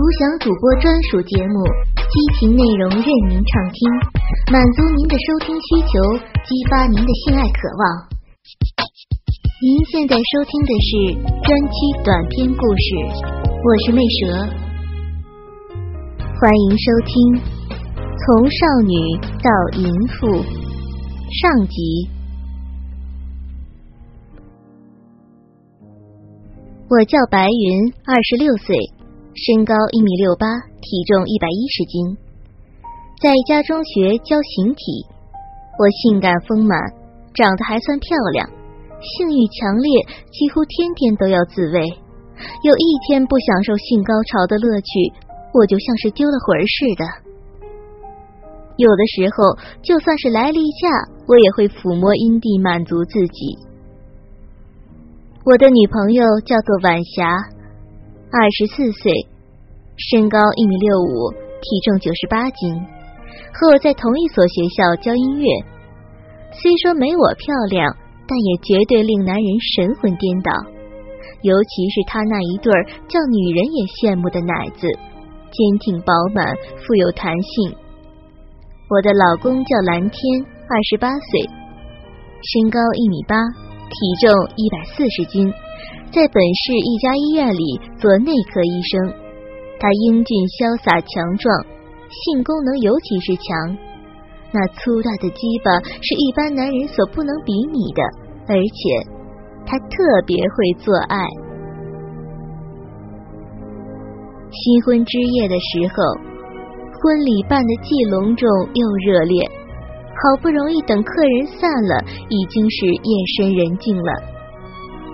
[0.00, 1.60] 独享主播专属节目，
[1.92, 3.84] 激情内容任您畅听，
[4.50, 8.08] 满足您的收听需求，激发您的性爱渴望。
[9.60, 10.90] 您现在收听的是
[11.44, 12.96] 专区短篇故事，
[13.44, 14.48] 我是魅蛇，
[16.40, 17.12] 欢迎收听
[18.24, 18.96] 《从少女
[19.44, 19.84] 到淫
[20.16, 20.28] 妇》
[21.42, 22.08] 上集。
[26.88, 28.74] 我叫白云，二十六岁。
[29.32, 30.46] 身高一米六八，
[30.82, 32.18] 体重一百一十斤，
[33.22, 35.06] 在一家中学教形体。
[35.78, 36.76] 我性感丰满，
[37.32, 38.46] 长得还算漂亮，
[39.00, 40.02] 性欲强烈，
[40.32, 41.80] 几乎天天都要自慰。
[42.64, 45.12] 有一天不享受性高潮的乐趣，
[45.54, 47.04] 我就像是丢了魂似的。
[48.76, 50.88] 有的时候，就算是来例假，
[51.28, 53.56] 我也会抚摸阴蒂满足自己。
[55.44, 57.59] 我的女朋友叫做晚霞。
[58.32, 59.10] 二十四岁，
[59.98, 62.72] 身高一米六五，体重九十八斤，
[63.52, 65.48] 和我在同一所学校教音乐。
[66.54, 67.90] 虽说没我漂亮，
[68.28, 70.52] 但也绝对令男人神魂颠倒。
[71.42, 72.70] 尤其是她那一对
[73.10, 74.86] 叫女人也羡慕的奶子，
[75.50, 76.46] 坚挺饱满，
[76.86, 77.74] 富有弹性。
[78.94, 81.50] 我的老公叫蓝天，二十八岁，
[82.46, 83.34] 身高一米八，
[83.90, 85.52] 体重一百四十斤。
[86.12, 89.14] 在本市一家医院里做内科医生，
[89.78, 91.46] 他英俊潇洒强壮，
[92.10, 93.78] 性功能尤其是强。
[94.50, 95.70] 那粗大的鸡巴
[96.02, 98.02] 是一般男人所不能比拟的，
[98.50, 98.74] 而且
[99.62, 99.94] 他特
[100.26, 101.22] 别会做爱。
[104.50, 105.94] 新婚之夜的时候，
[106.98, 109.46] 婚礼办得既隆重又热烈，
[110.10, 114.10] 好不容易等客人散了，已经是夜深人静了。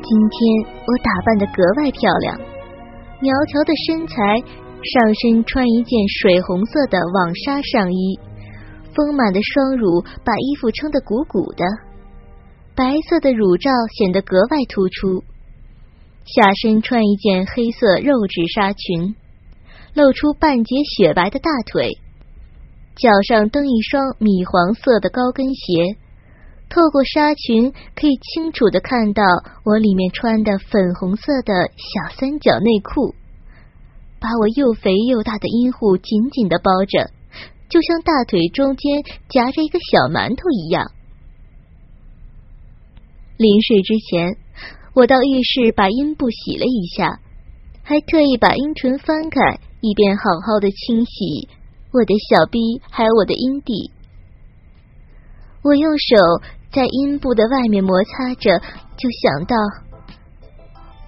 [0.08, 0.38] 今天
[0.86, 2.38] 我打扮的格外漂亮，
[3.20, 8.16] 苗条的身材，上身穿一件水红色的网纱上衣，
[8.94, 11.64] 丰满的双乳把衣服撑得鼓鼓的，
[12.76, 13.68] 白色的乳罩
[13.98, 15.24] 显得格外突出。
[16.24, 19.16] 下身穿一件黑色肉质纱裙，
[19.92, 21.98] 露出半截雪白的大腿，
[22.94, 25.96] 脚上蹬一双米黄色的高跟鞋。
[26.68, 29.22] 透过纱裙，可以清楚的看到
[29.64, 33.14] 我里面穿的粉红色的小三角内裤，
[34.20, 37.10] 把我又肥又大的阴户紧紧的包着，
[37.70, 40.90] 就像大腿中间夹着一个小馒头一样。
[43.38, 44.36] 临睡之前，
[44.92, 47.20] 我到浴室把阴部洗了一下，
[47.82, 51.48] 还特意把阴唇翻开，以便好好的清洗
[51.92, 52.58] 我的小臂
[52.90, 53.92] 还有我的阴蒂。
[55.62, 56.16] 我用手。
[56.76, 58.60] 在阴部的外面摩擦着，
[59.00, 59.56] 就想到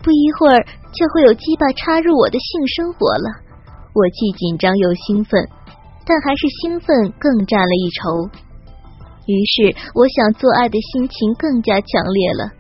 [0.02, 3.28] 不一会儿就会有鸡巴插入我的性生活了。
[3.92, 5.46] 我既紧张又兴奋，
[6.06, 8.30] 但还是兴奋更占了一筹。
[9.26, 12.50] 于是我想做爱的心情更加强烈了。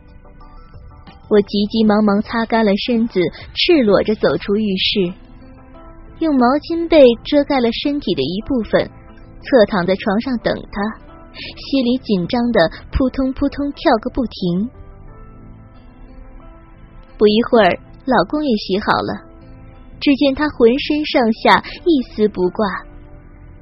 [1.30, 3.20] 我急急忙忙擦干了身子，
[3.54, 5.14] 赤裸着走出浴室，
[6.18, 8.90] 用毛巾被遮盖了身体的一部分，
[9.40, 11.07] 侧躺在床上等他。
[11.56, 14.70] 心里紧张的扑通扑通跳个不停。
[17.16, 19.26] 不一会儿，老公也洗好了。
[20.00, 22.64] 只见他浑身上下一丝不挂，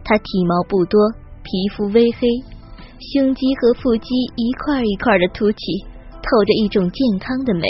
[0.04, 1.00] 他体毛不多，
[1.42, 2.28] 皮肤微黑，
[3.00, 5.58] 胸肌和腹肌一块一块的凸起，
[6.12, 7.66] 透着一种健康的美。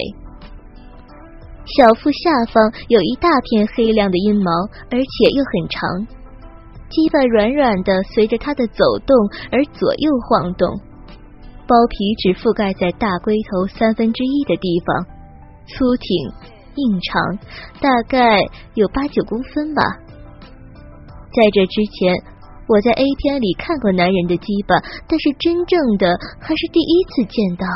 [1.65, 4.51] 小腹下方有一大片黑亮的阴毛，
[4.91, 6.07] 而且又很长。
[6.89, 9.17] 鸡巴软软的，随着他的走动
[9.51, 10.81] 而左右晃动。
[11.67, 15.05] 包皮只覆盖在大龟头三分之一的地方，
[15.67, 16.09] 粗挺
[16.77, 17.39] 硬长，
[17.81, 18.39] 大概
[18.75, 19.83] 有八九公分吧。
[21.35, 22.15] 在这之前，
[22.69, 27.67] 我在 A 片里看过男人的鸡巴，但是真正的还是第一次见到。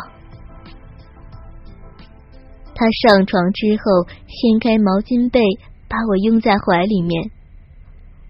[2.73, 5.43] 他上床之后，掀开毛巾被，
[5.89, 7.31] 把我拥在怀里面。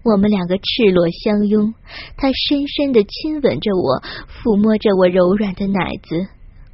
[0.03, 1.75] 我们两个赤裸相拥，
[2.17, 6.27] 他深深的亲吻着我，抚摸着我柔软的奶子。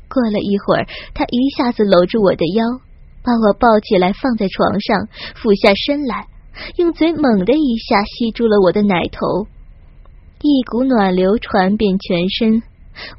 [0.07, 2.63] 过了一会儿，他一下子搂住我的腰，
[3.23, 6.27] 把我抱起来放在床上，俯下身来，
[6.77, 9.47] 用嘴猛的一下吸住了我的奶头，
[10.41, 12.63] 一股暖流传遍全身。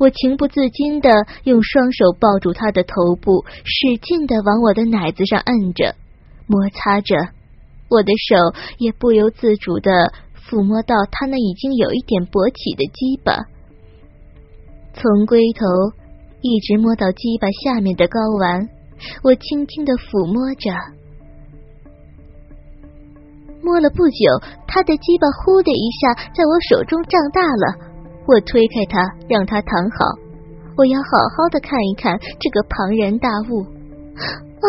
[0.00, 1.10] 我情不自禁的
[1.44, 5.94] 用双手抱住他的头部，使劲的往我的奶子上摁着，
[6.46, 7.14] 摩擦着。
[7.90, 8.36] 我的手
[8.78, 9.90] 也不由自主的
[10.36, 13.32] 抚摸到他那已经有一点勃起的鸡巴，
[14.92, 15.64] 从龟头
[16.40, 18.68] 一直摸到鸡巴下面的睾丸，
[19.22, 20.70] 我轻轻的抚摸着。
[23.62, 24.24] 摸了不久，
[24.66, 27.88] 他的鸡巴呼的一下在我手中胀大了。
[28.24, 29.96] 我推开他，让他躺好。
[30.76, 33.64] 我要好好的看一看这个庞然大物。
[34.16, 34.66] 啊！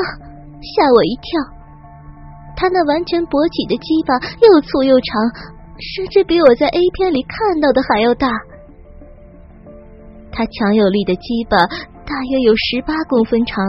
[0.59, 1.58] 吓我一跳。
[2.59, 5.15] 他那完全勃起的鸡巴又粗又长，
[5.79, 8.27] 甚至比我在 A 片里看到的还要大。
[10.27, 11.55] 他强有力的鸡巴
[12.03, 13.63] 大约有十八公分长，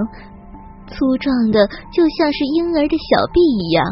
[0.91, 3.87] 粗壮的就像是婴儿的小臂一样，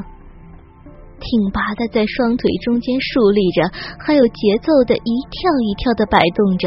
[1.22, 3.70] 挺拔的在双腿中间竖立着，
[4.02, 6.66] 还有节奏的一跳一跳的摆动着。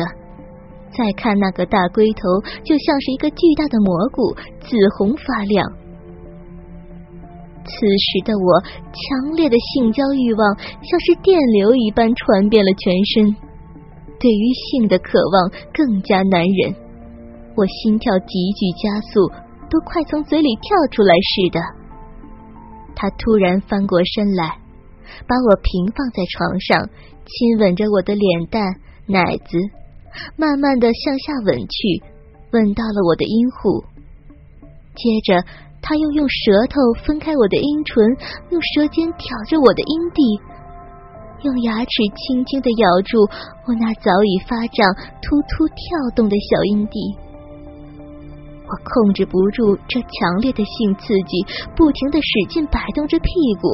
[0.95, 4.31] 再看那个大龟头，就像是一个巨大的蘑菇，
[4.63, 5.80] 紫红发亮。
[7.63, 8.61] 此时的我，
[8.91, 13.35] 强烈的性交欲望像是电流一般传遍了全身，
[14.19, 16.75] 对于性的渴望更加难忍。
[17.55, 19.29] 我心跳急剧加速，
[19.69, 21.59] 都快从嘴里跳出来似的。
[22.95, 24.57] 他突然翻过身来，
[25.27, 26.89] 把我平放在床上，
[27.25, 28.75] 亲吻着我的脸蛋、
[29.05, 29.57] 奶子，
[30.35, 32.03] 慢慢的向下吻去，
[32.51, 33.83] 吻到了我的阴户，
[34.95, 35.43] 接着。
[35.81, 38.05] 他又用舌头分开我的阴唇，
[38.49, 40.21] 用舌尖挑着我的阴蒂，
[41.43, 43.17] 用牙齿轻轻的咬住
[43.67, 45.75] 我那早已发胀、突突跳
[46.15, 46.99] 动的小阴蒂。
[48.69, 51.43] 我控制不住这强烈的性刺激，
[51.75, 53.27] 不停的使劲摆动着屁
[53.59, 53.67] 股。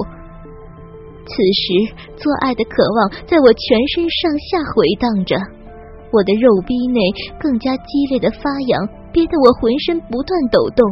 [1.27, 5.35] 此时，做爱的渴望在我全身上下回荡着，
[6.11, 6.99] 我的肉壁内
[7.37, 10.87] 更加激烈的发痒，憋得我浑身不断抖动。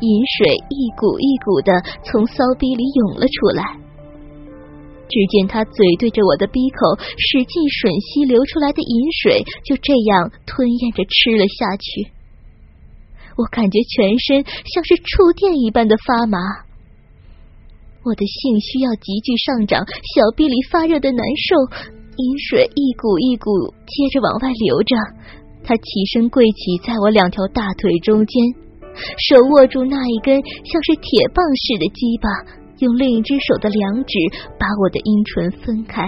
[0.00, 3.62] 饮水一股一股的从骚逼里涌了出来，
[5.08, 12.10] 只见他嘴对着我的鼻口，使劲吮吸流出来的饮水，就这样吞咽着吃了下去。
[13.36, 16.38] 我感觉全身像是触电一般的发麻，
[18.04, 21.56] 我的性需要急剧上涨，小臂里发热的难受，
[22.14, 23.50] 饮水一股一股
[23.86, 24.94] 接着往外流着。
[25.64, 25.82] 他起
[26.12, 28.63] 身跪起，在我两条大腿中间。
[29.18, 32.28] 手握住那一根像是铁棒似的鸡巴，
[32.78, 34.12] 用另一只手的两指
[34.58, 36.02] 把我的阴唇分开，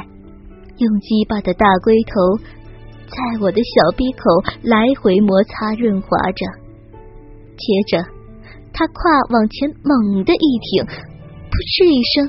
[0.78, 2.12] 用鸡巴的大龟头
[3.06, 4.22] 在我的小鼻口
[4.62, 6.46] 来回摩擦润滑着。
[7.56, 8.04] 接着，
[8.72, 9.00] 他胯
[9.30, 12.28] 往前猛地一挺，噗嗤一声，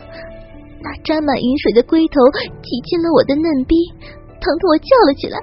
[0.80, 2.16] 那沾满饮水的龟头
[2.64, 3.76] 挤进了我的嫩逼，
[4.40, 5.38] 疼得我叫了起来，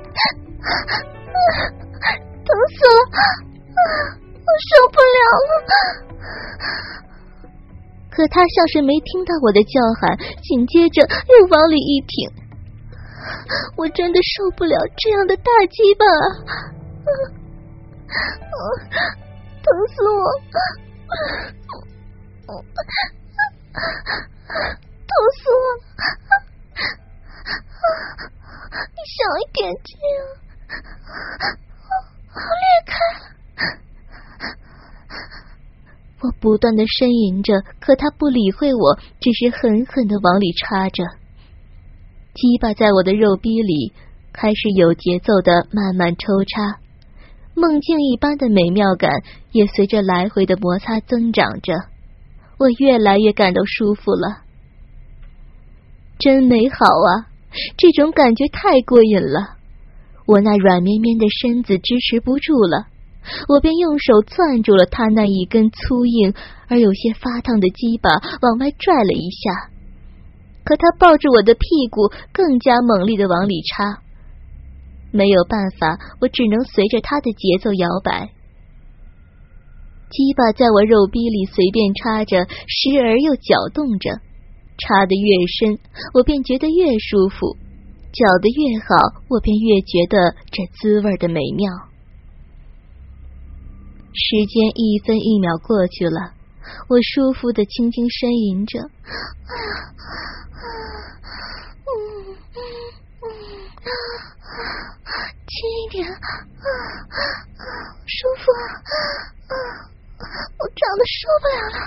[2.44, 2.99] 疼死了！
[3.75, 5.19] 啊我受不了
[5.49, 5.50] 了，
[8.11, 12.31] 可他像是没听到我的叫喊，紧接着又往里一挺。
[13.76, 16.05] 我真的受不了这样的大鸡巴，
[19.62, 20.25] 疼死我！
[22.46, 22.55] 疼
[25.38, 25.55] 死我！
[28.93, 29.96] 你小一点劲，
[32.35, 33.17] 我裂开了。
[36.23, 41.05] 我不断的呻吟着，可他不理会我，只是狠狠的往里插着。
[42.35, 43.93] 鸡巴在我的肉壁里
[44.32, 46.81] 开始有节奏的慢慢抽插，
[47.55, 51.75] 梦境一般的美妙感也随着来回的摩擦增长着。
[52.58, 54.43] 我越来越感到舒服了，
[56.19, 57.29] 真美好啊！
[57.77, 59.56] 这种感觉太过瘾了，
[60.27, 62.86] 我那软绵绵的身子支持不住了。
[63.48, 66.34] 我便用手攥住了他那一根粗硬
[66.69, 68.10] 而有些发烫的鸡巴，
[68.43, 69.70] 往外拽了一下。
[70.64, 74.00] 可他抱着我的屁股，更加猛烈的往里插。
[75.12, 78.31] 没有办法，我只能随着他的节奏摇摆。
[80.10, 84.10] 鸡巴在我肉逼里随便插着，时而又搅动着。
[84.76, 85.78] 插得越深，
[86.14, 87.56] 我便觉得越舒服；
[88.12, 91.70] 搅得越好，我便越觉得这滋味的美妙。
[94.15, 96.33] 时间一分一秒过去了，
[96.89, 98.87] 我舒服的轻轻呻吟着，嗯
[102.55, 102.56] 嗯
[103.21, 103.23] 嗯
[105.44, 105.53] 轻
[105.83, 106.06] 一点，
[108.06, 108.43] 舒服，
[109.51, 109.53] 啊
[110.59, 111.79] 我胀的受不了了。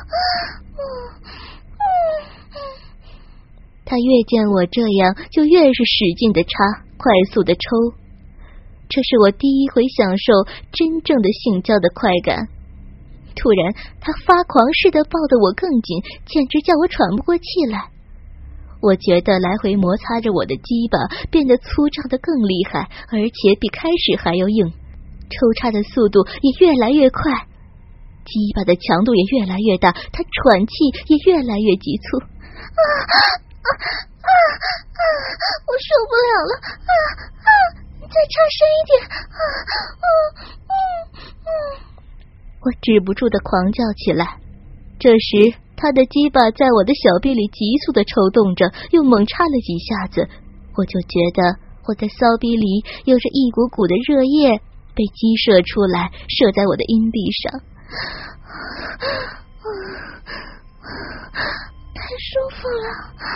[3.86, 6.50] 他越见我这样，就越是使劲的插，
[6.98, 7.60] 快速的抽。
[8.89, 10.34] 这是我第一回享受
[10.72, 12.48] 真正的性交的快感。
[13.36, 17.91] 突然，他发狂似的抱得我更紧，简直叫我喘不过气来。
[18.82, 20.98] 我觉得来回摩擦着我的鸡巴
[21.29, 24.72] 变得粗胀的更厉害，而且比开始还要硬，
[25.29, 27.32] 抽插的速度也越来越快，
[28.25, 30.74] 鸡巴的强度也越来越大，他喘气
[31.08, 32.17] 也越来越急促。
[32.17, 33.15] 啊啊
[33.67, 33.70] 啊
[34.27, 35.01] 啊！
[35.67, 36.53] 我受不了了！
[36.88, 36.91] 啊
[37.46, 37.50] 啊！
[38.08, 38.92] 再插深一点！
[39.04, 39.76] 啊啊
[40.72, 40.76] 嗯
[41.44, 41.50] 嗯！
[42.62, 44.40] 我止不住的狂叫起来。
[45.00, 50.28] 这时，他的鸡巴在我的小臂里急速的抽动着，又猛插了几下子，
[50.76, 54.60] 我就觉得我的骚逼里有着一股股的热液
[54.96, 57.62] 被激射出来，射在我的阴蒂上。
[61.94, 62.88] 太舒服了！
[63.20, 63.30] 啊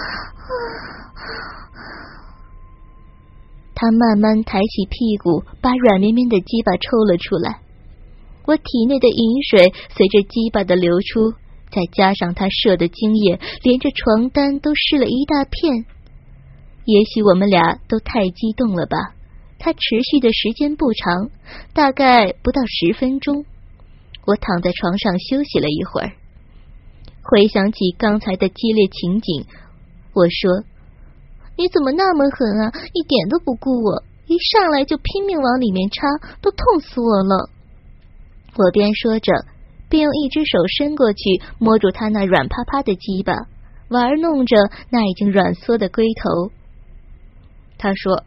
[3.74, 7.62] 他慢慢抬起屁股，把软绵绵的鸡巴抽了出来。
[8.46, 11.32] 我体内的饮水随着鸡巴的流出，
[11.72, 15.86] 再加上他射的精液，连着床单都湿了一大片。
[16.86, 19.16] 也许我们俩都太激动了吧？
[19.60, 21.30] 他持续的时间不长，
[21.74, 23.46] 大概不到十分钟。
[24.26, 26.14] 我躺在床上休息了一会儿，
[27.22, 29.46] 回想起刚才的激烈情景，
[30.14, 30.64] 我说
[31.58, 32.72] ：“你怎么那么狠啊？
[32.94, 36.08] 一点都不顾我，一上来就拼命往里面插，
[36.42, 37.50] 都痛死我了！”
[38.58, 39.32] 我边说着，
[39.90, 43.34] 便用一只手伸过去摸住他那软趴趴的鸡巴，
[43.90, 44.58] 玩弄着
[44.90, 46.52] 那已经软缩的龟头。
[47.78, 48.24] 他说：“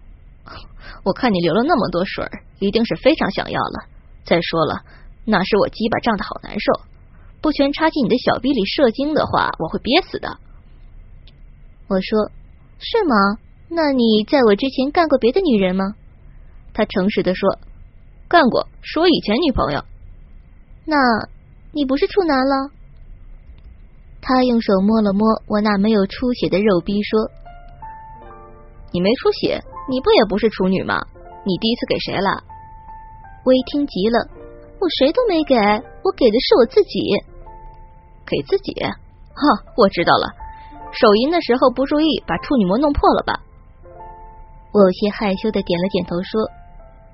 [1.05, 2.29] 我看你流了那么多水，
[2.59, 3.89] 一定是非常想要了。
[4.25, 4.83] 再说了。”
[5.27, 6.83] 那是我鸡巴胀的好难受，
[7.41, 10.37] 不全插进你的小逼里射精的话，我会憋死的。
[11.89, 12.31] 我说
[12.79, 13.39] 是吗？
[13.69, 15.95] 那你在我之前干过别的女人吗？
[16.73, 17.59] 他诚实的说，
[18.29, 19.83] 干过，是我以前女朋友。
[20.85, 20.97] 那
[21.73, 22.71] 你不是处男了？
[24.21, 27.31] 他用手摸了摸我那没有出血的肉逼，说
[28.93, 31.01] ：“你没出血，你不也不是处女吗？
[31.45, 32.43] 你第一次给谁了？”
[33.45, 34.29] 我一听急了。
[34.81, 37.01] 我谁都没给，我给的是我自己，
[38.27, 38.75] 给自己。
[38.83, 40.35] 哈，我知道了，
[40.95, 43.41] 手淫的时候不注意，把处女膜弄破了吧？
[44.73, 46.41] 我有些害羞的点了点头，说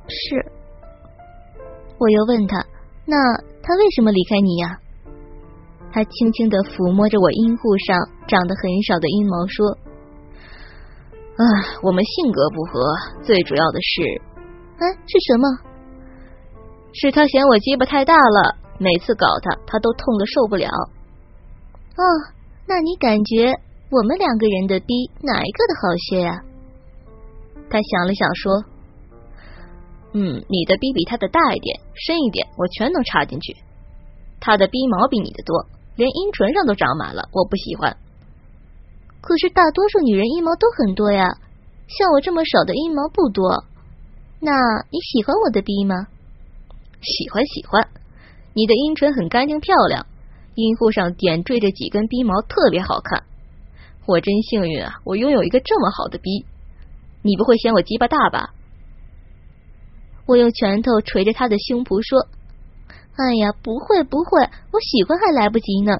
[0.08, 0.52] 是。
[1.98, 2.64] 我又问他，
[3.04, 3.16] 那
[3.62, 4.78] 他为什么离开你呀？
[5.92, 9.76] 他轻轻的抚摸着我阴户上长得很少的阴毛，说
[11.36, 11.44] ：“啊，
[11.82, 12.80] 我们性格不合，
[13.24, 14.22] 最主要的是，
[14.78, 15.44] 哎，是什么？”
[16.92, 20.68] 是他嫌我鸡巴太大了，每次搞他，他都痛的受不了。
[20.68, 22.02] 哦，
[22.66, 23.52] 那你感觉
[23.90, 26.40] 我们两个人的逼哪一个的好些呀？
[27.68, 28.64] 他想了想说
[30.14, 33.56] ：“嗯，你的逼比他的大一点，深一点，我全能插进去。
[34.38, 35.66] 他的逼毛比你的多，
[35.96, 37.96] 连阴唇上都长满了，我不喜欢。
[39.20, 41.26] 可是大多数女人阴毛都很多呀，
[41.88, 43.64] 像我这么少的阴毛不多。
[44.38, 44.52] 那
[44.90, 46.06] 你喜欢我的逼吗？”
[47.02, 47.88] 喜欢喜欢，
[48.54, 50.06] 你的阴唇很干净漂亮，
[50.54, 53.24] 阴户上点缀着几根逼毛，特别好看。
[54.10, 56.44] 我真幸运啊，我拥有一个这么好的逼。
[57.22, 58.50] 你不会嫌我鸡巴大吧？
[60.26, 62.26] 我用拳头捶着他的胸脯说
[63.14, 65.98] ：“哎呀，不会不会，我喜欢还来不及呢。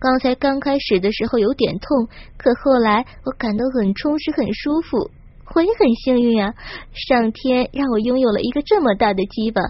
[0.00, 5.10] 刚才刚开始的时候有点痛，可后来我感到很充实，很舒服。
[5.54, 6.54] 我也很幸运啊，
[6.92, 9.62] 上天让我拥有了一个这么大的鸡巴。”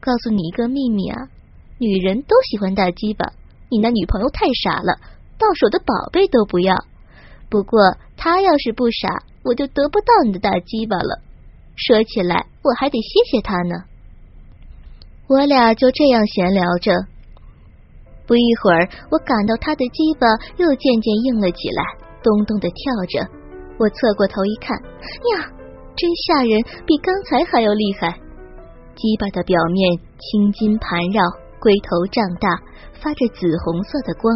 [0.00, 1.28] 告诉你一个秘密啊，
[1.78, 3.32] 女人都喜欢大鸡巴。
[3.68, 5.00] 你那女朋友太傻了，
[5.38, 6.74] 到手的宝贝都不要。
[7.48, 11.22] 不过他要是不傻，我就得不到你的大鸡巴了。
[11.76, 13.84] 说起来，我还得谢谢他呢。
[15.28, 16.92] 我俩就这样闲聊着，
[18.26, 20.26] 不一会儿，我感到他的鸡巴
[20.56, 21.82] 又渐渐硬了起来，
[22.22, 23.28] 咚咚的跳着。
[23.78, 25.52] 我侧过头一看，呀，
[25.94, 28.18] 真吓人，比刚才还要厉害。
[28.96, 31.22] 鸡巴的表面青筋盘绕，
[31.60, 32.48] 龟头胀大，
[32.94, 34.32] 发着紫红色的光。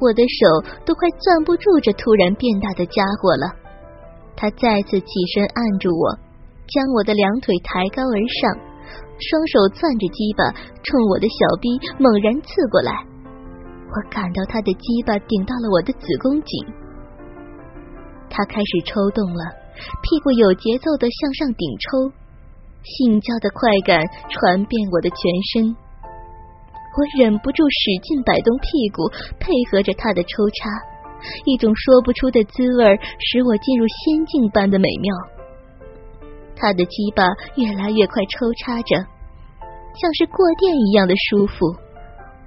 [0.00, 3.52] 我的手都快攥不住这突然变大的家伙了。
[4.36, 6.12] 他再次起身按住我，
[6.68, 8.52] 将我的两腿抬高而上，
[9.18, 12.92] 双手攥着鸡巴，冲我的小臂猛然刺过来。
[13.88, 16.66] 我感到他的鸡巴顶到了我的子宫颈，
[18.28, 19.42] 他开始抽动了，
[20.02, 22.12] 屁股有节奏的向上顶抽。
[22.82, 25.18] 性交的快感传遍我的全
[25.50, 25.76] 身，
[26.96, 29.04] 我忍不住使劲摆动屁股，
[29.38, 30.70] 配合着他的抽插，
[31.44, 32.84] 一种说不出的滋味
[33.20, 35.14] 使我进入仙境般的美妙。
[36.56, 38.96] 他的鸡巴越来越快抽插着，
[39.92, 41.68] 像是过电一样的舒服。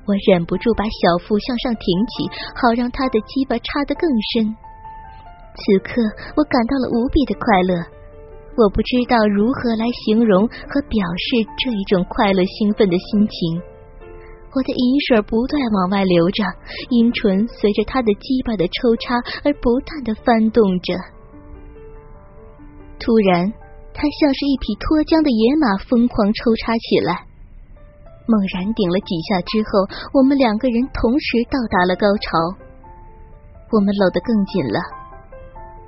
[0.10, 2.26] 我忍不住把小腹向上挺起，
[2.58, 4.50] 好让他的鸡巴插得更深。
[5.54, 6.02] 此刻，
[6.36, 7.78] 我感到了无比的快乐。
[8.58, 13.62] 我不知道如何来形容和表示这一种快乐兴奋的心情。
[14.52, 16.44] 我的银水不断往外流着，
[16.90, 19.16] 阴唇随着他的鸡巴的抽插
[19.46, 20.94] 而不断的翻动着。
[22.98, 23.54] 突然，
[23.94, 27.30] 他像是一匹脱缰的野马，疯狂抽插起来。
[28.26, 32.30] 猛然顶了几下之后，我们两个人同时到达了高潮。
[33.70, 34.82] 我们搂得更紧了，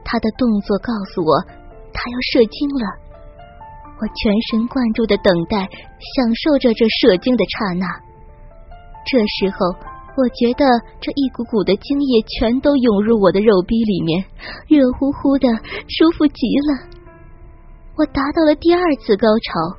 [0.06, 1.34] 他的动作告诉我
[1.94, 2.86] 他要射精了。
[3.98, 7.86] 我全神贯注的等待，享受着这射精的刹那。
[9.06, 9.76] 这时候，
[10.16, 10.66] 我觉得
[11.00, 14.24] 这一股股的精液全都涌入我的肉壁里面，
[14.68, 15.48] 热乎乎的，
[15.88, 17.02] 舒服极了。
[17.98, 19.78] 我达到了第二次高潮。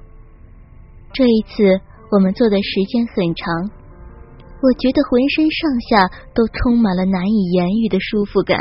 [1.13, 3.71] 这一次，我们做的时间很长。
[4.63, 8.59] 我觉得浑身上下都充满了难以言喻的舒服感。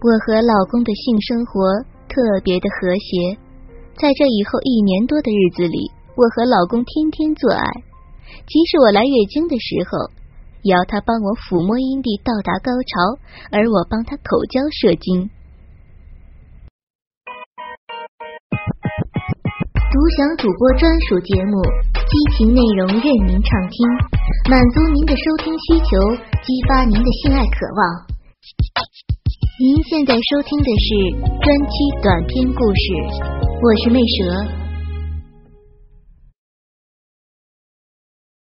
[0.00, 3.38] 我和老公的性生活特别的和谐，
[3.94, 7.62] 在这以后一年多的日子里，我和老公天天做爱，
[8.48, 10.08] 即使我来月经的时候，
[10.62, 13.20] 也要他帮我抚摸阴蒂到达高潮，
[13.52, 15.28] 而我帮他口交射精。
[19.92, 21.60] 独享主播专属节目，
[21.92, 23.76] 激情内容任您畅听，
[24.48, 26.00] 满足您的收听需求，
[26.40, 27.80] 激发您的性爱渴望。
[29.60, 30.86] 您现在收听的是
[31.44, 32.96] 专区短篇故事，
[33.60, 34.67] 我是魅蛇。